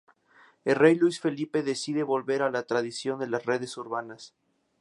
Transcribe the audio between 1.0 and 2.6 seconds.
Felipe decide volver a